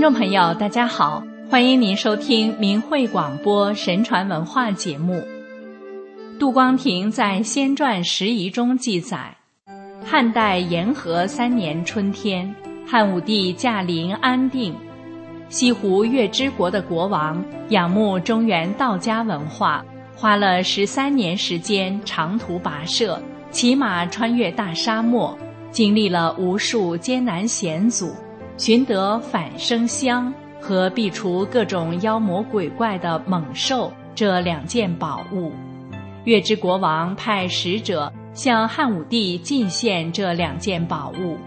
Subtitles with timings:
[0.00, 5.22] 听众朋友，大家好，欢迎您收听明慧广播神传文化节目。
[6.38, 9.36] 杜光庭在《仙传拾遗》中记载，
[10.02, 12.50] 汉代延和三年春天，
[12.86, 14.74] 汉武帝驾临安定，
[15.50, 19.84] 西湖月之国的国王仰慕中原道家文化，
[20.16, 23.20] 花了十三年时间长途跋涉，
[23.50, 25.38] 骑马穿越大沙漠，
[25.70, 28.14] 经历了无数艰难险阻。
[28.60, 35.50] 寻得返生香和避除各种妖魔鬼怪的猛兽这两件宝物，
[36.24, 41.38] 月之国王派使者向汉武帝进献这两件宝物。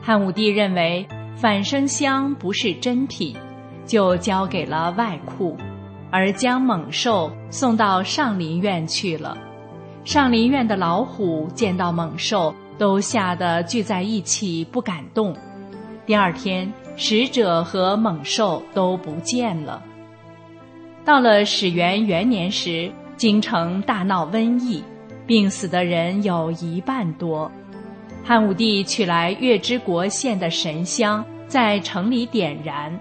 [0.00, 3.34] 汉武帝认为返生香不是真品，
[3.84, 5.56] 就交给了外库，
[6.12, 9.36] 而将猛兽送到上林苑去了。
[10.04, 15.34] 上林苑的老虎见到猛兽，都吓得聚在一起，不敢动。
[16.10, 19.80] 第二天，使者和猛兽都不见了。
[21.04, 24.82] 到了始元元年时，京城大闹瘟疫，
[25.24, 27.48] 病死的人有一半多。
[28.24, 32.92] 汉武帝取来月之国献的神香，在城里点燃，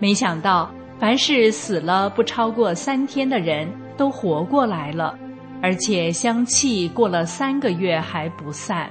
[0.00, 5.16] 没想到，凡是死了不超过三天的人都活过来了，
[5.62, 8.90] 而且香气过了三个月还不散。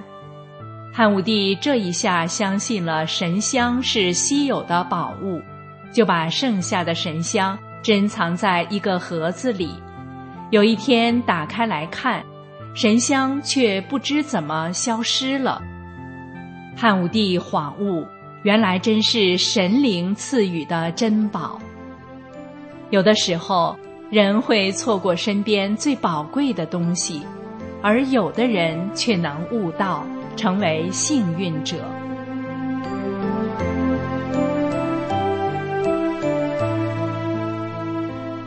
[0.92, 5.42] 汉武帝这一下相信了神香是稀有的宝物，
[5.92, 9.70] 就把剩下的神香珍藏在一个盒子里。
[10.50, 12.24] 有一天打开来看，
[12.74, 15.62] 神香却不知怎么消失了。
[16.76, 18.06] 汉武帝恍悟，
[18.42, 21.60] 原来真是神灵赐予的珍宝。
[22.90, 23.78] 有的时候，
[24.10, 27.22] 人会错过身边最宝贵的东西，
[27.82, 30.04] 而有的人却能悟到。
[30.40, 31.76] 成为幸运者。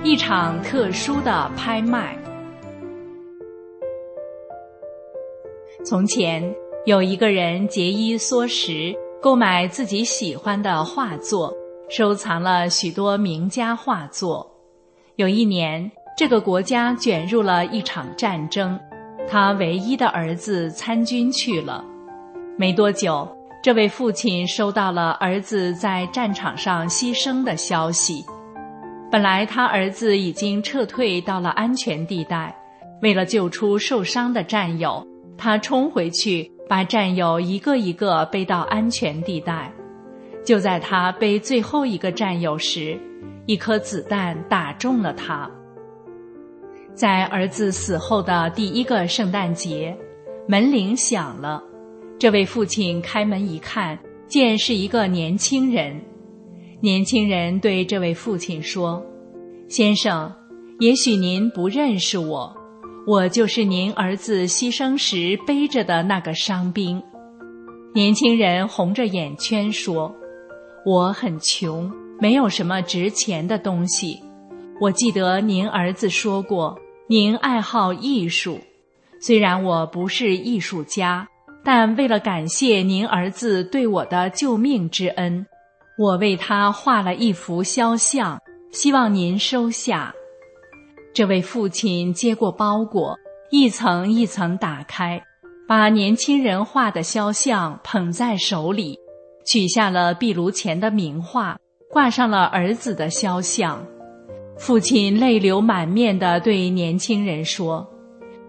[0.02, 2.16] 一场特殊的拍卖。
[5.84, 6.42] 从前
[6.86, 11.52] 有一个人节衣缩食，购买自己喜欢的画作，
[11.91, 14.50] 收藏了许多名家画作。
[15.16, 18.81] 有一年，这个国家卷入了一场战争。
[19.28, 21.82] 他唯一的儿子参军去了，
[22.58, 23.26] 没多久，
[23.62, 28.24] 这位父亲收到了儿子在战场上牺牲的消息。
[29.10, 32.54] 本来他儿子已经撤退到了安全地带，
[33.00, 35.06] 为了救出受伤的战友，
[35.38, 39.72] 他冲回去把战友一个一个背到安全地带。
[40.44, 42.98] 就在他背最后一个战友时，
[43.46, 45.50] 一颗子弹打中了他。
[46.94, 49.97] 在儿子死后的第一个圣诞节，
[50.47, 51.62] 门铃响了。
[52.19, 53.98] 这位父亲开门一看，
[54.28, 56.00] 见是一个年轻人。
[56.81, 59.04] 年轻人对这位父亲说
[59.69, 60.32] ：“先生，
[60.81, 62.54] 也许您不认识我，
[63.06, 67.02] 我就是您儿子牺牲时背着的那个伤兵。”
[67.94, 70.14] 年轻人红着眼圈说
[70.84, 74.20] ：“我很穷，没有什么值钱的东西。
[74.81, 76.78] 我记得您儿子说过。”
[77.12, 78.58] 您爱好艺术，
[79.20, 81.28] 虽然我不是艺术家，
[81.62, 85.44] 但为了感谢您儿子对我的救命之恩，
[85.98, 88.40] 我为他画了一幅肖像，
[88.70, 90.14] 希望您收下。
[91.12, 93.14] 这位父亲接过包裹，
[93.50, 95.22] 一层一层打开，
[95.68, 98.98] 把年轻人画的肖像捧在手里，
[99.46, 101.58] 取下了壁炉前的名画，
[101.90, 103.86] 挂上了儿子的肖像。
[104.64, 107.84] 父亲泪流满面地对年轻人说：“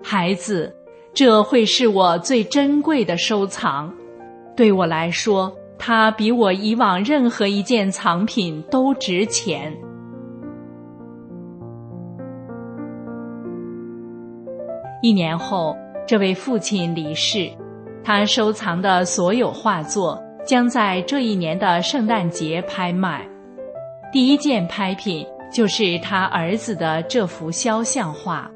[0.03, 0.71] 孩子，
[1.11, 3.91] 这会是我最珍贵的收藏。
[4.55, 9.75] 对我来说，它比我以往任何一件藏品都值钱。”
[15.01, 17.49] 一年后，这位父亲离世，
[18.03, 23.27] 他收藏的所有画作将在这一年的圣诞节拍卖。
[24.11, 25.25] 第一件拍品。
[25.53, 28.49] 就是他儿子的这幅肖像画，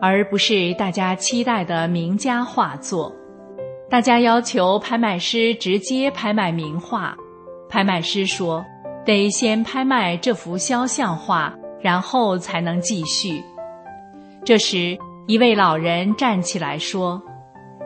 [0.00, 3.14] 而不是大家期待的名家画作。
[3.90, 7.14] 大家要求拍卖师直接拍卖名画，
[7.68, 8.64] 拍卖师说
[9.04, 13.42] 得先拍卖这幅肖像画，然后才能继续。
[14.42, 14.96] 这时，
[15.26, 17.20] 一位老人站起来说：“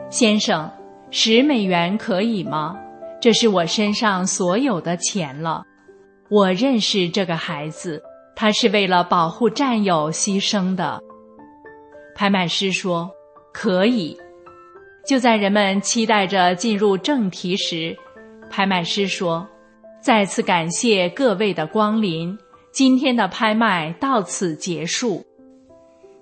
[0.09, 0.71] 先生，
[1.11, 2.77] 十美元可以吗？
[3.19, 5.63] 这是我身上所有的钱了。
[6.29, 8.01] 我认识这个孩子。”
[8.35, 11.01] 他是为了保护战友牺牲的。
[12.15, 13.09] 拍卖师说
[13.53, 14.17] ：“可以。”
[15.07, 17.95] 就在人们期待着进入正题时，
[18.49, 19.47] 拍卖师说
[20.01, 22.37] ：“再次感谢各位的光临，
[22.71, 25.23] 今天的拍卖到此结束。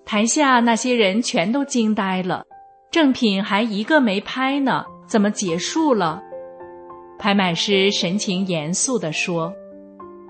[0.05, 2.43] 台下那些人全都惊呆了，
[2.91, 6.21] 正品还一个没拍呢，怎么结束了？
[7.17, 9.53] 拍卖师神情严肃地说：“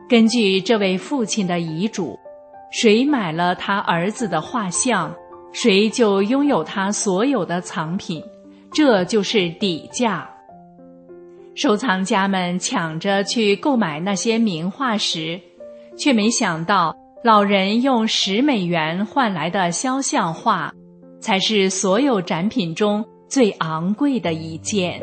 [0.10, 2.20] 根据这位父亲的遗嘱，
[2.72, 5.14] 谁买了他儿子的画像，
[5.52, 8.24] 谁就拥有他所有的藏品，
[8.72, 10.30] 这就是底价。”
[11.56, 15.40] 收藏家们抢着去购买那些名画时，
[15.96, 20.74] 却没想到老人用十美元换来的肖像画，
[21.20, 25.00] 才是所有展品中最昂贵的一件。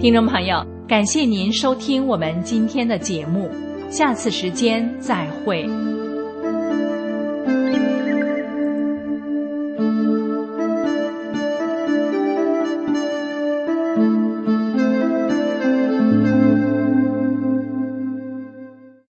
[0.00, 0.64] 听众朋友。
[0.88, 3.50] 感谢您收听我们今天的节目，
[3.90, 5.68] 下次时间再会。